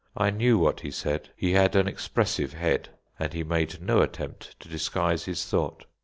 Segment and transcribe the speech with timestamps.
[0.17, 1.29] I knew what he said.
[1.35, 5.85] He had an expressive head, and he made no attempt to disguise his thought.